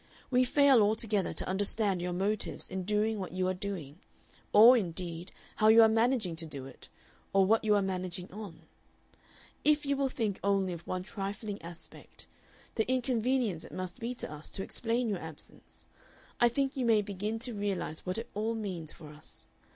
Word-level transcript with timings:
We 0.31 0.45
fail 0.45 0.81
altogether 0.81 1.31
to 1.31 1.47
understand 1.47 2.01
your 2.01 2.11
motives 2.11 2.67
in 2.71 2.85
doing 2.85 3.19
what 3.19 3.33
you 3.33 3.47
are 3.47 3.53
doing, 3.53 3.99
or, 4.51 4.75
indeed, 4.75 5.31
how 5.57 5.67
you 5.67 5.83
are 5.83 5.87
managing 5.87 6.35
to 6.37 6.47
do 6.47 6.65
it, 6.65 6.89
or 7.33 7.45
what 7.45 7.63
you 7.63 7.75
are 7.75 7.83
managing 7.83 8.33
on. 8.33 8.63
If 9.63 9.85
you 9.85 9.95
will 9.95 10.09
think 10.09 10.39
only 10.43 10.73
of 10.73 10.87
one 10.87 11.03
trifling 11.03 11.61
aspect 11.61 12.25
the 12.73 12.91
inconvenience 12.91 13.63
it 13.63 13.71
must 13.71 13.99
be 13.99 14.15
to 14.15 14.31
us 14.31 14.49
to 14.49 14.63
explain 14.63 15.07
your 15.07 15.19
absence 15.19 15.85
I 16.39 16.49
think 16.49 16.75
you 16.75 16.83
may 16.83 17.03
begin 17.03 17.37
to 17.37 17.53
realize 17.53 18.03
what 18.03 18.17
it 18.17 18.27
all 18.33 18.55
means 18.55 18.91
for 18.91 19.09
us. 19.09 19.45